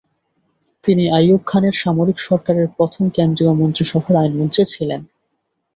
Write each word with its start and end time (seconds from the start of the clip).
তিনি 0.83 1.03
আইয়ুব 1.09 1.41
খানের 1.45 1.75
সামরিক 1.81 2.17
সরকারের 2.19 2.67
প্রথম 2.77 3.03
কেন্দ্রীয় 3.09 3.53
মন্ত্রিসভার 3.53 4.15
আইনমন্ত্রী 4.15 4.63
ছিলেন। 4.65 5.01